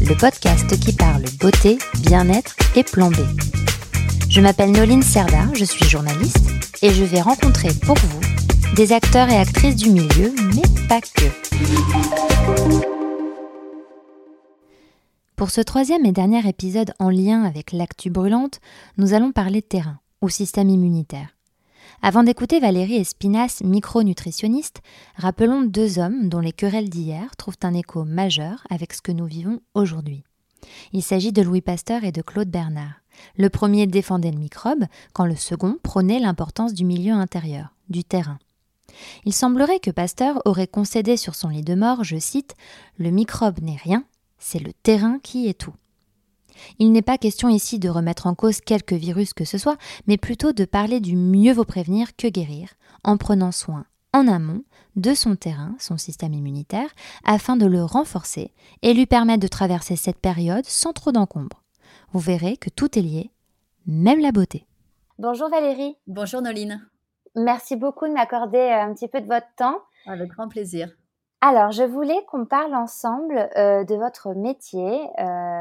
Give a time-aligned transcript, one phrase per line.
[0.00, 3.16] le podcast qui parle beauté, bien-être et plan B.
[4.28, 6.50] Je m'appelle Noline Serda, je suis journaliste
[6.82, 8.20] et je vais rencontrer pour vous
[8.74, 11.24] des acteurs et actrices du milieu, mais pas que.
[15.36, 18.60] Pour ce troisième et dernier épisode en lien avec l'actu brûlante,
[18.98, 21.33] nous allons parler terrain ou système immunitaire.
[22.06, 24.82] Avant d'écouter Valérie Espinas, micronutritionniste,
[25.16, 29.24] rappelons deux hommes dont les querelles d'hier trouvent un écho majeur avec ce que nous
[29.24, 30.22] vivons aujourd'hui.
[30.92, 33.00] Il s'agit de Louis Pasteur et de Claude Bernard.
[33.38, 38.38] Le premier défendait le microbe, quand le second prônait l'importance du milieu intérieur, du terrain.
[39.24, 42.54] Il semblerait que Pasteur aurait concédé sur son lit de mort, je cite,
[42.98, 44.04] Le microbe n'est rien,
[44.38, 45.74] c'est le terrain qui est tout.
[46.78, 50.16] Il n'est pas question ici de remettre en cause quelque virus que ce soit, mais
[50.16, 52.70] plutôt de parler du mieux vaut prévenir que guérir,
[53.02, 54.62] en prenant soin en amont
[54.94, 56.88] de son terrain, son système immunitaire,
[57.24, 58.52] afin de le renforcer
[58.82, 61.62] et lui permettre de traverser cette période sans trop d'encombre.
[62.12, 63.32] Vous verrez que tout est lié,
[63.86, 64.66] même la beauté.
[65.18, 65.96] Bonjour Valérie.
[66.06, 66.86] Bonjour Noline.
[67.34, 69.80] Merci beaucoup de m'accorder euh, un petit peu de votre temps.
[70.06, 70.90] Avec grand plaisir.
[71.40, 75.02] Alors, je voulais qu'on parle ensemble euh, de votre métier.
[75.18, 75.53] Euh,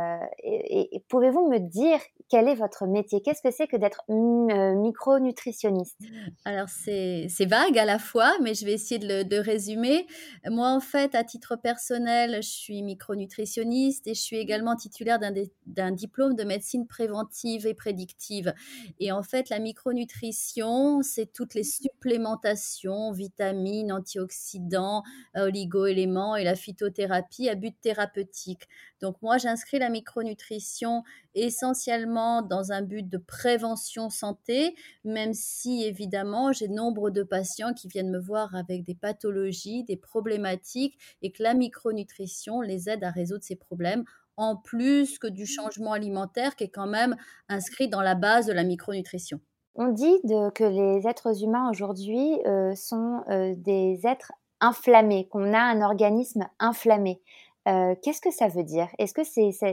[0.43, 1.99] et, pouvez-vous me dire
[2.33, 3.21] quel est votre métier?
[3.21, 5.99] Qu'est-ce que c'est que d'être euh, micronutritionniste?
[6.45, 10.07] Alors, c'est vague à la fois, mais je vais essayer de, de, résumer.
[10.49, 15.19] Moi, en fait, à titre personnel, je suis micronutritionniste et je suis également titulaire
[15.67, 18.51] d'un diplôme de médecine préventive et prédictive.
[18.99, 25.03] Et en fait, la micronutrition, c'est toutes les supplémentations, vitamines, antioxydants,
[25.35, 28.67] oligo éléments et la phytothérapie à but thérapeutique.
[29.01, 31.03] Donc moi, j'inscris la micronutrition
[31.35, 37.87] essentiellement dans un but de prévention santé, même si évidemment j'ai nombre de patients qui
[37.87, 43.11] viennent me voir avec des pathologies, des problématiques et que la micronutrition les aide à
[43.11, 44.03] résoudre ces problèmes
[44.37, 47.15] en plus que du changement alimentaire qui est quand même
[47.49, 49.39] inscrit dans la base de la micronutrition.
[49.75, 55.59] On dit que les êtres humains aujourd'hui euh, sont euh, des êtres inflammé, qu'on a
[55.59, 57.21] un organisme inflammé.
[57.67, 58.89] Euh, qu'est-ce que ça veut dire?
[58.99, 59.23] Est-ce que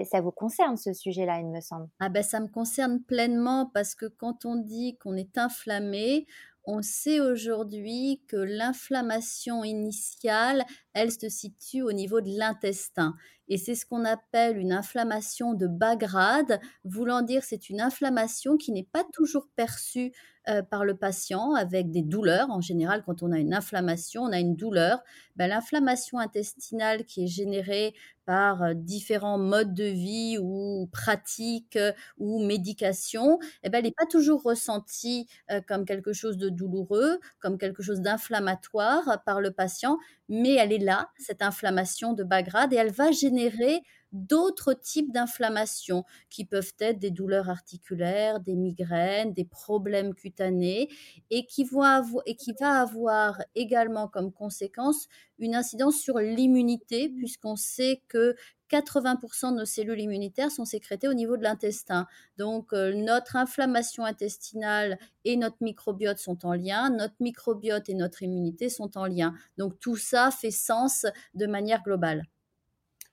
[0.05, 1.89] ça vous concerne ce sujet-là, il me semble?
[1.99, 6.27] Ah ben ça me concerne pleinement parce que quand on dit qu'on est inflammé,
[6.65, 13.17] on sait aujourd'hui que l'inflammation initiale, elle se situe au niveau de l'intestin.
[13.49, 18.57] Et c'est ce qu'on appelle une inflammation de bas grade, voulant dire c'est une inflammation
[18.57, 20.13] qui n'est pas toujours perçue
[20.49, 22.51] euh, par le patient avec des douleurs.
[22.51, 25.03] En général, quand on a une inflammation, on a une douleur.
[25.37, 27.95] Ben, L'inflammation intestinale qui est générée
[28.31, 33.91] par euh, différents modes de vie ou pratiques euh, ou médications, eh ben, elle n'est
[33.99, 35.27] pas toujours ressentie
[35.67, 39.99] comme quelque chose de douloureux, comme quelque chose d'inflammatoire par le patient,
[40.29, 43.83] mais elle est là, cette inflammation de bas grade, et elle va générer
[44.13, 50.89] d'autres types d'inflammations qui peuvent être des douleurs articulaires, des migraines, des problèmes cutanés
[51.31, 51.85] et qui, vont
[52.27, 55.07] et qui va avoir également comme conséquence
[55.41, 58.37] une incidence sur l'immunité puisqu'on sait que
[58.71, 62.07] 80% de nos cellules immunitaires sont sécrétées au niveau de l'intestin.
[62.39, 68.23] Donc euh, notre inflammation intestinale et notre microbiote sont en lien, notre microbiote et notre
[68.23, 69.35] immunité sont en lien.
[69.59, 72.25] Donc tout ça fait sens de manière globale.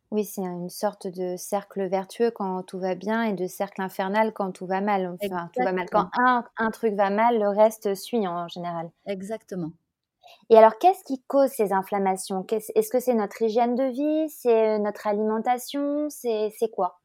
[0.09, 4.31] Oui, c'est une sorte de cercle vertueux quand tout va bien et de cercle infernal
[4.31, 5.17] quand tout va mal.
[5.21, 5.87] Enfin, tout va mal.
[5.91, 8.89] Quand un, un, truc va mal, le reste suit en général.
[9.05, 9.71] Exactement.
[10.49, 12.45] Et alors, qu'est-ce qui cause ces inflammations?
[12.49, 14.29] Est-ce que c'est notre hygiène de vie?
[14.29, 16.09] C'est euh, notre alimentation?
[16.09, 16.99] C'est quoi?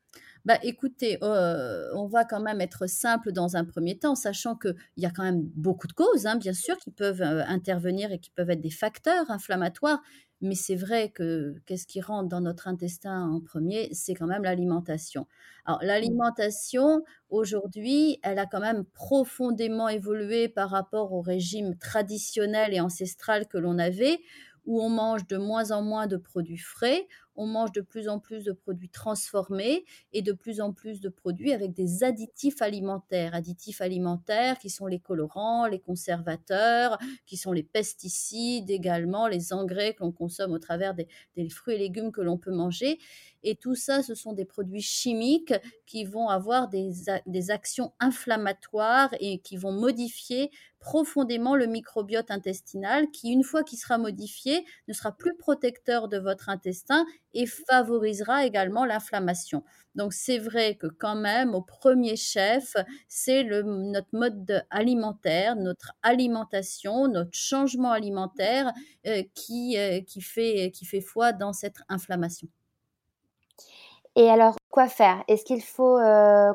[0.44, 4.74] Bah, écoutez, euh, on va quand même être simple dans un premier temps, sachant qu'il
[4.96, 8.18] y a quand même beaucoup de causes, hein, bien sûr, qui peuvent euh, intervenir et
[8.18, 10.00] qui peuvent être des facteurs inflammatoires.
[10.40, 14.42] Mais c'est vrai que qu'est-ce qui rentre dans notre intestin en premier C'est quand même
[14.42, 15.28] l'alimentation.
[15.64, 15.86] Alors mmh.
[15.86, 23.46] l'alimentation, aujourd'hui, elle a quand même profondément évolué par rapport au régime traditionnel et ancestral
[23.46, 24.18] que l'on avait,
[24.64, 27.06] où on mange de moins en moins de produits frais,
[27.36, 31.08] on mange de plus en plus de produits transformés et de plus en plus de
[31.08, 33.34] produits avec des additifs alimentaires.
[33.34, 39.94] Additifs alimentaires qui sont les colorants, les conservateurs, qui sont les pesticides également, les engrais
[39.94, 41.08] que l'on consomme au travers des,
[41.48, 42.98] fruits et légumes que l'on peut manger.
[43.42, 45.54] Et tout ça, ce sont des produits chimiques
[45.86, 50.50] qui vont avoir des actions inflammatoires et qui vont modifier
[50.82, 56.18] profondément le microbiote intestinal qui, une fois qu'il sera modifié, ne sera plus protecteur de
[56.18, 59.62] votre intestin et favorisera également l'inflammation.
[59.94, 62.74] Donc c'est vrai que quand même, au premier chef,
[63.08, 68.72] c'est notre mode alimentaire, notre alimentation, notre changement alimentaire
[69.06, 72.48] euh, qui, euh, qui, fait, qui fait foi dans cette inflammation.
[74.16, 75.22] Et alors, quoi faire?
[75.28, 76.52] Est-ce qu'il faut, euh,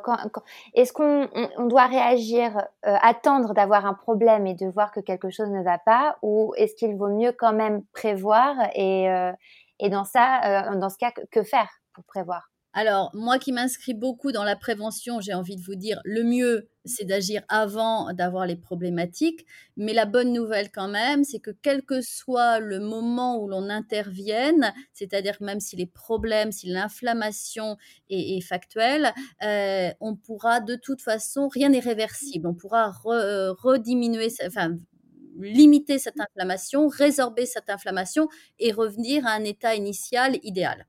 [0.73, 5.29] est-ce qu'on on, doit réagir, euh, attendre d'avoir un problème et de voir que quelque
[5.29, 9.31] chose ne va pas, ou est-ce qu'il vaut mieux quand même prévoir et, euh,
[9.79, 12.49] et dans ça, dans ce cas, que faire pour prévoir?
[12.77, 16.69] Alors, moi qui m'inscris beaucoup dans la prévention, j'ai envie de vous dire, le mieux,
[16.85, 19.47] c'est d'agir avant d'avoir les problématiques.
[19.77, 23.71] Mais la bonne nouvelle quand même, c'est que quel que soit le moment où l'on
[23.71, 27.77] intervienne, c'est-à-dire même si les problèmes, si l'inflammation
[28.12, 29.12] est, factuelle,
[29.44, 32.45] euh, on pourra de toute façon, rien n'est réversible.
[32.45, 34.77] On pourra rediminuer, enfin,
[35.39, 38.27] limiter cette inflammation, résorber cette inflammation
[38.59, 40.85] et revenir à un état initial idéal.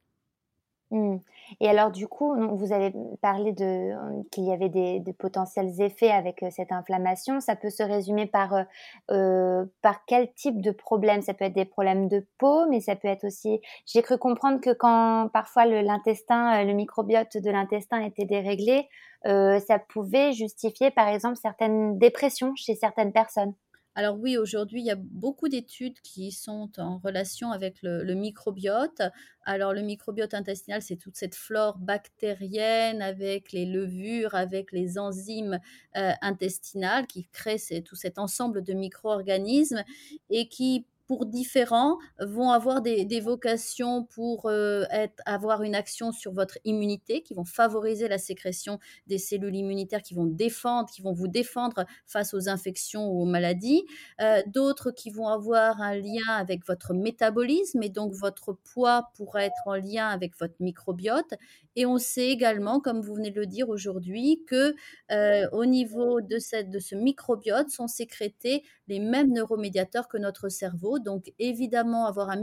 [0.91, 1.17] Mmh.
[1.61, 3.93] Et alors du coup, vous avez parlé de
[4.31, 7.41] qu'il y avait des, potentiels effets avec euh, cette inflammation.
[7.41, 8.63] Ça peut se résumer par euh,
[9.11, 11.23] euh, par quel type de problème?
[11.23, 13.61] Ça peut être des problèmes de peau, mais ça peut être aussi.
[13.87, 18.89] J'ai cru comprendre que quand parfois l'intestin, le, microbiote de l'intestin était déréglé,
[19.25, 23.55] ça pouvait justifier par exemple certaines dépressions chez certaines personnes.
[23.99, 29.03] Alors oui, aujourd'hui, il y a beaucoup d'études qui sont en relation avec le, microbiote.
[29.43, 35.59] Alors le microbiote intestinal, c'est toute cette flore bactérienne avec les levures, avec les enzymes
[35.97, 39.83] euh, intestinales qui créent tout cet ensemble de micro-organismes
[40.31, 46.33] et qui pour différents vont avoir des, vocations pour euh, être, avoir une action sur
[46.33, 51.15] votre immunité, qui vont favoriser la sécrétion des cellules immunitaires qui vont défendre, qui vont
[51.15, 53.85] vous défendre face aux infections ou aux maladies.
[54.21, 59.47] Euh, d'autres qui vont avoir un lien avec votre métabolisme et donc votre poids pourrait
[59.47, 61.35] être en lien avec votre microbiote.
[61.75, 64.75] Et on sait également, comme vous venez de le dire aujourd'hui, que
[65.11, 70.49] euh, au niveau de, cette, de ce microbiote sont sécrétés les mêmes neuromédiateurs que notre
[70.49, 70.98] cerveau.
[71.01, 72.41] Donc évidemment, avoir un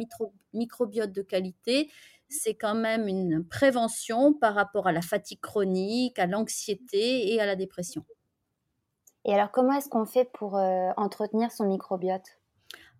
[0.53, 1.91] microbiote de qualité,
[2.29, 7.45] c'est quand même une prévention par rapport à la fatigue chronique, à l'anxiété et à
[7.45, 8.05] la dépression.
[9.25, 12.39] Et alors, comment est-ce qu'on fait pour euh, entretenir son microbiote?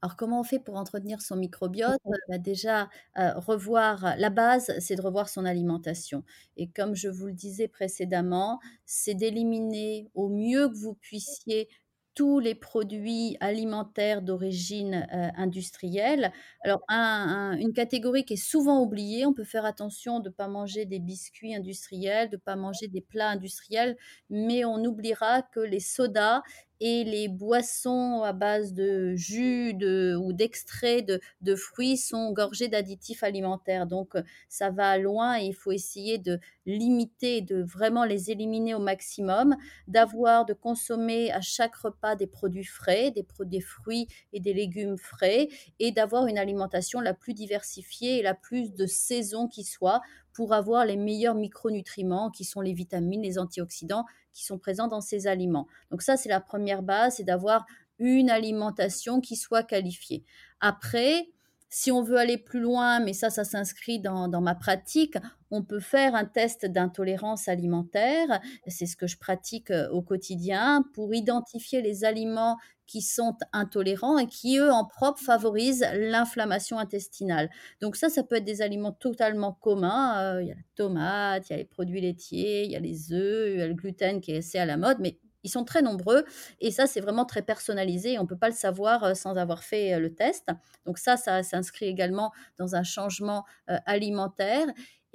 [0.02, 2.00] Alors, comment on fait pour entretenir son microbiote?
[2.30, 6.24] Bah, Déjà, euh, revoir la base, c'est de revoir son alimentation.
[6.58, 11.70] Et comme je vous le disais précédemment, c'est d'éliminer au mieux que vous puissiez
[12.16, 16.32] tous les produits alimentaires d'origine euh, industrielle.
[16.64, 20.86] Alors, une catégorie qui est souvent oubliée, on peut faire attention de ne pas manger
[20.86, 23.98] des biscuits industriels, de ne pas manger des plats industriels,
[24.30, 26.42] mais on oubliera que les sodas
[26.80, 32.68] et les boissons à base de jus de, ou d'extrait de, de, fruits sont gorgées
[32.68, 33.88] d'additifs alimentaires.
[33.88, 34.14] Donc,
[34.50, 39.56] ça va loin et il faut essayer de limiter, de vraiment les éliminer au maximum,
[39.88, 44.98] d'avoir, de consommer à chaque repas des produits frais, des, des fruits et des légumes
[44.98, 45.48] frais
[45.80, 50.02] et d'avoir une alimentation la plus diversifiée et la plus de saison qui soit
[50.36, 55.00] pour avoir les meilleurs micronutriments qui sont les vitamines, les antioxydants qui sont présents dans
[55.00, 55.66] ces aliments.
[55.90, 57.66] Donc ça, c'est la première base, c'est d'avoir
[58.00, 60.26] une alimentation qui soit qualifiée.
[60.60, 61.30] Après,
[61.70, 65.18] si on veut aller plus loin, mais ça, ça s'inscrit dans, ma pratique,
[65.52, 68.40] on peut faire un test d'intolérance alimentaire.
[68.68, 72.58] C'est ce que je pratique euh, au quotidien pour identifier les aliments
[72.88, 77.50] qui sont intolérants et qui, eux, en propre, favorisent l'inflammation intestinale.
[77.82, 80.36] Donc ça, ça peut être des aliments totalement communs.
[80.36, 82.80] Euh, il y a la tomate, il y a les produits laitiers, il y a
[82.80, 85.50] les œufs, il y a le gluten qui est assez à la mode, mais ils
[85.50, 86.26] sont très nombreux
[86.60, 88.18] et ça, c'est vraiment très personnalisé.
[88.20, 90.50] On ne peut pas le savoir euh, sans avoir fait euh, le test.
[90.86, 94.66] Donc ça, ça s'inscrit également dans un changement euh, alimentaire.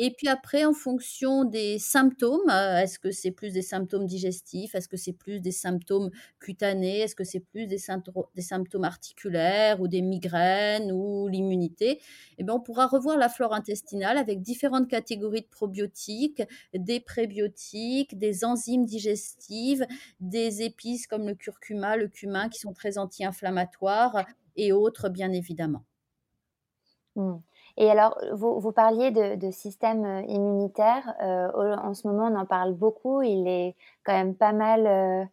[0.03, 4.75] Et puis après, en fonction des symptômes, euh, est-ce que c'est plus des symptômes digestifs
[4.75, 9.89] Est-ce que c'est plus des symptômes cutanés Est-ce que c'est plus des, symptômes articulaires ou
[9.89, 12.01] des migraines ou l'immunité
[12.39, 16.43] Eh bien, on pourra revoir la flore intestinale avec différentes catégories de probiotiques,
[16.73, 19.87] des prébiotiques, des enzymes digestives,
[20.19, 24.25] des épices comme le curcuma, le cumin qui sont très anti-inflammatoires
[24.57, 25.85] et autres, bien évidemment.
[27.17, 27.37] Mmh.
[27.83, 31.15] Et alors, vous, vous parliez de, système immunitaire.
[31.21, 33.23] en ce moment, on en parle beaucoup.
[33.23, 35.29] Il est quand même pas mal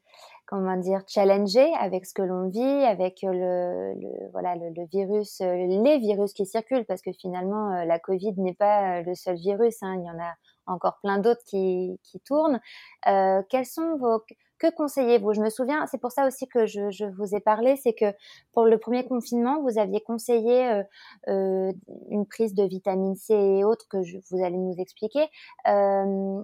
[0.47, 3.93] comment dire, challenger avec ce que l'on vit, avec le,
[4.31, 8.53] voilà, le, virus, euh, les virus qui circulent, parce que finalement, euh, la Covid n'est
[8.53, 10.33] pas euh, le seul virus, hein, il y en a
[10.65, 12.61] encore plein d'autres qui, qui tournent.
[13.07, 14.23] Euh, quels sont vos,
[14.57, 15.33] que conseillez-vous?
[15.33, 18.13] Je me souviens, c'est pour ça aussi que je, vous ai parlé, c'est que
[18.53, 20.83] pour le premier confinement, vous aviez conseillé
[21.27, 21.71] euh,
[22.09, 25.27] une prise de vitamine C et autres que vous allez nous expliquer.
[25.67, 26.41] Euh,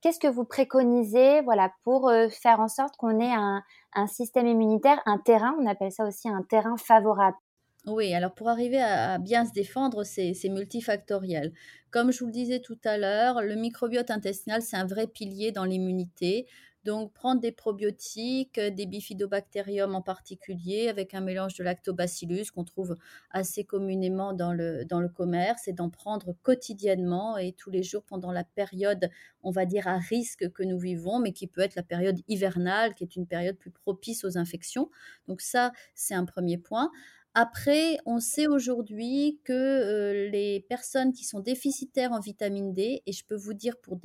[0.00, 3.62] Qu'est-ce que vous préconisez voilà, pour euh, faire en sorte qu'on ait un,
[4.06, 7.36] système immunitaire, un terrain, on appelle ça aussi un terrain favorable?
[7.86, 11.52] Oui, alors pour arriver à, bien se défendre, c'est multifactoriel.
[11.90, 15.52] Comme je vous le disais tout à l'heure, le microbiote intestinal, c'est un vrai pilier
[15.52, 16.46] dans l'immunité.
[16.84, 22.62] Donc, prendre des probiotiques, euh, des bifidobacterium en particulier, avec un mélange de lactobacillus qu'on
[22.62, 22.96] trouve
[23.30, 28.44] assez communément dans le commerce, et d'en prendre quotidiennement et tous les jours pendant la
[28.44, 29.10] période,
[29.42, 32.94] on va dire, à risque que nous vivons, mais qui peut être la période hivernale,
[32.94, 34.88] qui est une période plus propice aux infections.
[35.26, 36.92] Donc, ça, c'est un premier point.
[37.38, 43.12] Après, on sait aujourd'hui que euh, les personnes qui sont déficitaires en vitamine D, et
[43.12, 44.00] je peux vous dire pour,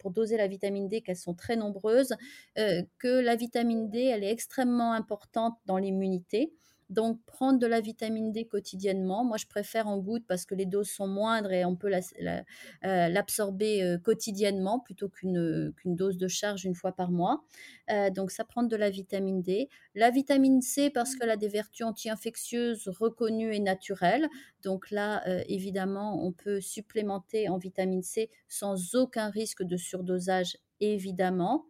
[0.00, 2.14] pour doser la vitamine D qu'elles sont très nombreuses,
[2.58, 6.52] euh, que la vitamine D, elle est extrêmement importante dans l'immunité.
[6.90, 9.24] Donc, prendre de la vitamine D quotidiennement.
[9.24, 12.42] Moi, je préfère en gouttes parce que les doses sont moindres et on peut euh,
[12.82, 17.44] l'absorber euh, quotidiennement plutôt qu'une dose de charge une fois par mois.
[17.90, 19.68] Euh, donc, ça prend de la vitamine D.
[19.94, 24.28] La vitamine C parce qu'elle a des vertus anti-infectieuses reconnues et naturelles.
[24.62, 31.66] Donc là, évidemment, on peut supplémenter en vitamine C sans aucun risque de surdosage, évidemment.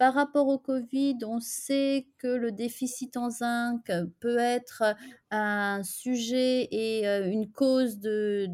[0.00, 4.82] Par rapport au Covid, on sait que le déficit en zinc peut être
[5.30, 8.46] un sujet et une cause de,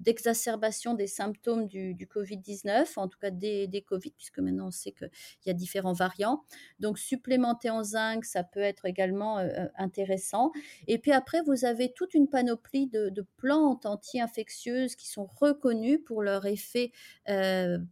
[0.00, 4.92] d'exacerbation des symptômes du, Covid-19, en tout cas des, des, Covid, puisque maintenant on sait
[4.92, 5.10] qu'il
[5.46, 6.42] y a différents variants.
[6.80, 9.38] Donc supplémenter en zinc, ça peut être également
[9.76, 10.50] intéressant.
[10.88, 16.22] Et puis après, vous avez toute une panoplie de, plantes anti-infectieuses qui sont reconnues pour
[16.22, 16.90] leur effet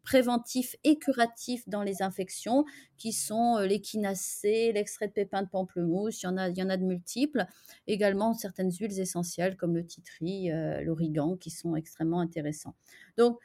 [0.04, 2.64] préventif et curatif dans les infections
[2.96, 6.70] qui sont l'échinacée, l'extrait de pépins de pamplemousse, il y en a, il y en
[6.70, 7.46] a de multiples.
[7.86, 10.48] Également certaines huiles essentielles comme le titri,
[10.82, 12.74] l'origan, qui sont extrêmement intéressants.
[13.18, 13.38] Donc,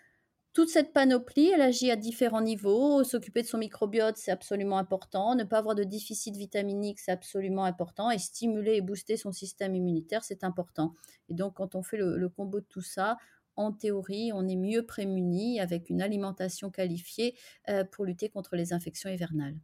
[0.54, 3.04] toute cette panoplie, elle agit à différents niveaux.
[3.04, 5.36] S'occuper de son microbiote, c'est absolument important.
[5.36, 8.10] Ne pas avoir de déficit vitaminique, c'est absolument important.
[8.10, 10.96] Et stimuler et booster son système immunitaire, c'est important.
[11.30, 13.18] Et donc, quand on fait le combo de tout ça,
[13.60, 17.36] en théorie, on est mieux prémuni avec une alimentation qualifiée
[17.70, 19.60] euh, pour lutter contre les infections hivernales.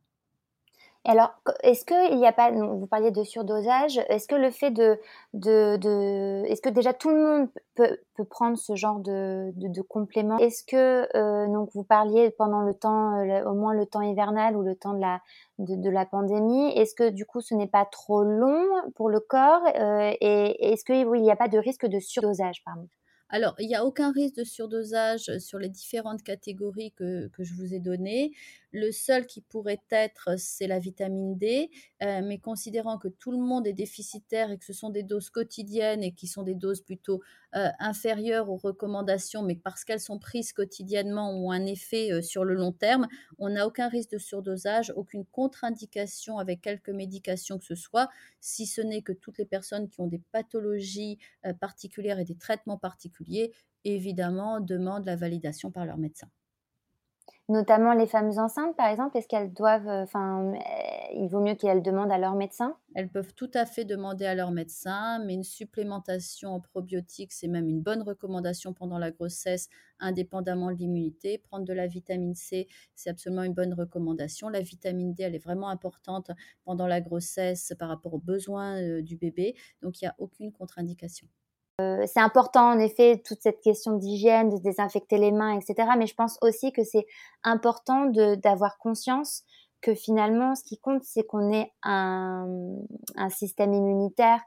[1.06, 1.34] Alors,
[1.64, 5.00] est-ce qu'il n'y a pas, vous parliez de surdosage, est-ce que le fait de,
[5.34, 7.98] de, est-ce que déjà tout le monde peut,
[8.30, 10.38] prendre ce genre de, de, complément?
[10.38, 14.58] Est-ce que, euh, donc vous parliez pendant le temps, euh, au moins le temps hivernal
[14.58, 15.22] ou le temps de la,
[15.60, 19.62] de, la pandémie, est-ce que du coup ce n'est pas trop long pour le corps?
[19.76, 22.88] Et est-ce qu'il n'y a pas de risque de surdosage pardon
[23.30, 27.56] alors, il n'y a aucun risque de surdosage sur les différentes catégories que, que je
[27.56, 28.32] vous ai données.
[28.72, 31.72] Le seul qui pourrait être, c'est la vitamine D,
[32.04, 35.30] euh, mais considérant que tout le monde est déficitaire et que ce sont des doses
[35.30, 37.22] quotidiennes et qui sont des doses plutôt
[37.56, 42.44] euh, inférieures aux recommandations, mais parce qu'elles sont prises quotidiennement ont un effet euh, sur
[42.44, 47.66] le long terme, on n'a aucun risque de surdosage, aucune contre-indication avec quelques médications que
[47.66, 48.10] ce soit,
[48.42, 51.18] si ce n'est que toutes les personnes qui ont des pathologies
[51.62, 53.15] particulières et des traitements particuliers,
[53.84, 56.30] évidemment, demandent la validation par leur médecin
[57.48, 60.58] notamment les femmes enceintes, par exemple, est-ce qu'elles doivent, euh, enfin, euh,
[61.14, 62.76] il vaut mieux qu'elles demandent à leur médecin?
[62.96, 67.48] Elles peuvent tout à fait demander à leur médecin, mais une supplémentation en probiotiques, c'est
[67.48, 69.70] même une bonne recommandation pendant la grossesse,
[70.00, 71.38] indépendamment de l'immunité.
[71.38, 74.50] Prendre de la vitamine C, c'est absolument une bonne recommandation.
[74.50, 76.32] La vitamine D, elle est vraiment importante
[76.64, 80.52] pendant la grossesse par rapport aux besoins euh, du bébé, donc il n'y a aucune
[80.52, 81.28] contre-indication.
[81.82, 85.90] Euh, c'est important en effet toute cette question d'hygiène, de désinfecter les mains, etc.
[85.98, 87.06] Mais je pense aussi que c'est
[87.44, 89.44] important d'avoir conscience
[89.82, 92.56] que finalement, ce qui compte, c'est qu'on ait un,
[93.30, 94.42] système immunitaire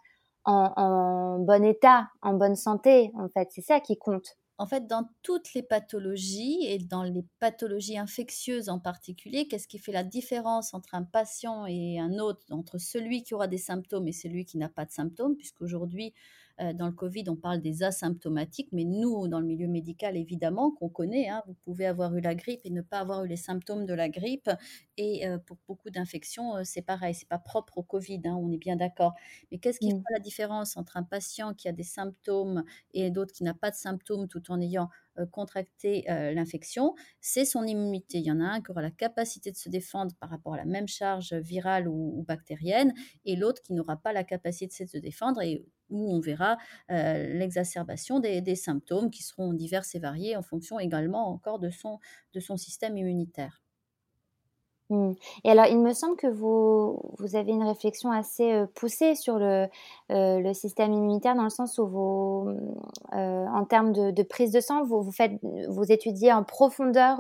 [0.45, 3.13] en, bon état, en bonne santé.
[3.15, 4.37] En fait, c'est ça qui compte.
[4.57, 9.79] En fait, dans toutes les pathologies et dans les pathologies infectieuses en particulier, qu'est-ce qui
[9.79, 14.09] fait la différence entre un patient et un autre, entre celui qui aura des symptômes
[14.09, 16.15] et celui qui n'a pas de symptômes, puisqu'aujourd'hui,
[16.75, 20.89] dans le Covid, on parle des asymptomatiques, mais nous, dans le milieu médical, évidemment, qu'on
[20.89, 23.87] connaît, hein, vous pouvez avoir eu la grippe et ne pas avoir eu les symptômes
[23.87, 24.51] de la grippe.
[24.97, 28.51] Et euh, pour beaucoup d'infections, euh, c'est pareil, c'est pas propre au Covid, hein, on
[28.51, 29.15] est bien d'accord.
[29.51, 33.33] Mais qu'est-ce qui fait la différence entre un patient qui a des symptômes et d'autres
[33.33, 34.89] qui n'a pas de symptômes tout en ayant
[35.33, 38.19] contracté l'infection, c'est son immunité.
[38.19, 40.59] Il y en a un qui aura la capacité de se défendre par rapport à
[40.59, 44.99] la même charge virale ou, bactérienne, et l'autre qui n'aura pas la capacité de se
[44.99, 50.79] défendre et où on verra l'exacerbation des, symptômes qui seront divers et variés en fonction
[50.79, 51.99] également encore de son,
[52.35, 53.63] de son système immunitaire.
[54.91, 55.13] Mmh.
[55.45, 59.67] Et alors, il me semble que vous, vous avez une réflexion assez poussée sur le,
[60.09, 62.51] le système immunitaire, dans le sens où vous,
[63.13, 65.33] en termes de, prise de sang, vous, vous, faites,
[65.69, 67.19] vous étudiez en profondeur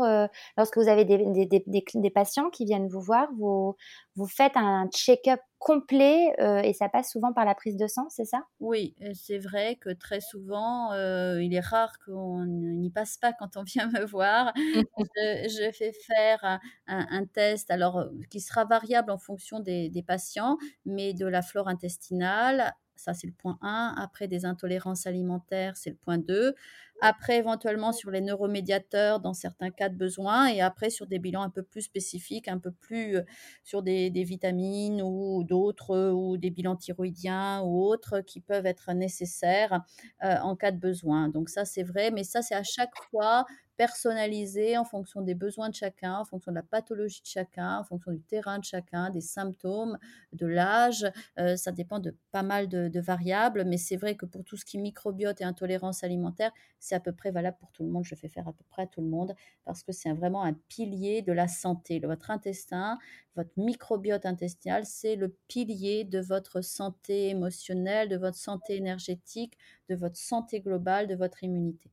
[0.56, 3.76] lorsque vous avez des, des, des, patients qui viennent vous voir, vous,
[4.18, 8.08] vous faites un check-up complet euh, et ça passe souvent par la prise de sang,
[8.10, 8.42] c'est ça?
[8.58, 13.56] Oui, c'est vrai que très souvent, euh, il est rare qu'on n'y passe pas quand
[13.56, 14.52] on vient me voir.
[15.16, 16.58] je, fais faire
[16.88, 21.40] un, test, alors euh, qui sera variable en fonction des, des patients, mais de la
[21.40, 23.94] flore intestinale, ça c'est le point 1.
[23.98, 26.56] Après des intolérances alimentaires, c'est le point 2
[27.00, 31.42] après éventuellement sur les neuromédiateurs dans certains cas de besoin, et après sur des bilans
[31.42, 33.22] un peu plus spécifiques, un peu plus euh,
[33.64, 39.82] sur des, vitamines ou d'autres, ou des bilans thyroïdiens ou autres qui peuvent être nécessaires
[40.24, 41.28] euh, en cas de besoin.
[41.28, 43.44] Donc ça c'est vrai, mais ça c'est à chaque fois
[43.78, 47.84] personnalisé en fonction des besoins de chacun, en fonction de la pathologie de chacun, en
[47.84, 49.96] fonction du terrain de chacun, des symptômes,
[50.32, 51.06] de l'âge.
[51.38, 54.64] Euh, ça dépend de pas mal de, variables, mais c'est vrai que pour tout ce
[54.64, 56.50] qui est microbiote et intolérance alimentaire,
[56.88, 58.04] c'est à peu près valable pour tout le monde.
[58.04, 60.54] Je fais faire à peu près à tout le monde parce que c'est vraiment un
[60.54, 62.00] pilier de la santé.
[62.00, 62.98] Votre intestin,
[63.36, 69.56] votre microbiote intestinal, c'est le pilier de votre santé émotionnelle, de votre santé énergétique,
[69.88, 71.90] de votre santé globale, de votre immunité.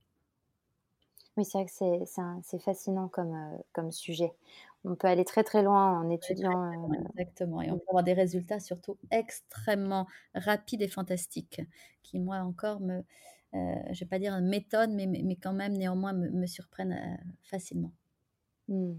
[1.38, 2.06] Oui, c'est vrai que
[2.44, 4.34] c'est fascinant comme, euh, comme sujet.
[4.86, 6.72] On peut aller très très loin en étudiant.
[7.10, 11.62] Exactement, Et on peut avoir des résultats surtout extrêmement rapides et fantastiques,
[12.04, 13.04] qui moi encore me,
[13.56, 17.92] je ne vais pas dire méthode, mais, mais, quand même néanmoins me, surprennent facilement.
[18.68, 18.94] Mmh.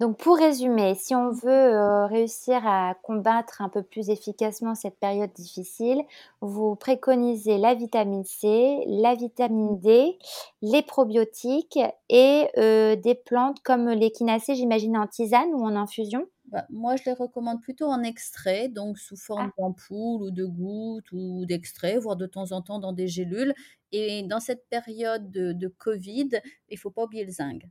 [0.00, 4.98] Donc pour résumer, si on veut euh, réussir à combattre un peu plus efficacement cette
[4.98, 6.02] période difficile,
[6.40, 10.18] vous préconisez la vitamine C, la vitamine D,
[10.62, 16.66] les probiotiques et euh, des plantes comme l'échinacée, j'imagine en tisane ou en infusion bah,
[16.70, 19.54] moi, je les recommande plutôt en extrait, donc sous forme ah.
[19.58, 23.52] d'ampoule ou de gouttes ou d'extrait, voire de temps en temps dans des gélules.
[23.90, 26.28] Et dans cette période de, de Covid,
[26.68, 27.66] il ne faut pas oublier le zinc.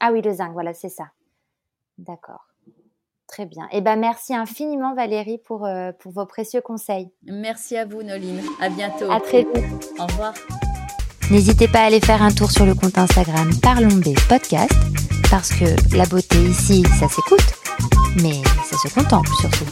[0.00, 1.12] Ah oui, le zinc, voilà, c'est ça.
[1.96, 2.48] D'accord.
[3.28, 3.68] Très bien.
[3.70, 7.08] Eh ben, merci infiniment Valérie pour, euh, pour vos précieux conseils.
[7.22, 8.42] Merci à vous Noline.
[8.60, 9.10] À bientôt.
[9.10, 9.92] À très vite.
[9.98, 10.34] Au revoir.
[11.30, 14.74] N'hésitez pas à aller faire un tour sur le compte Instagram Parlons B Podcast
[15.32, 17.51] parce que la beauté ici, ça s'écoute,
[18.22, 19.66] mais ça se contemple surtout.